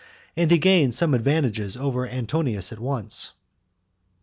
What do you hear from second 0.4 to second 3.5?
he gained some advantages over Antonius at once.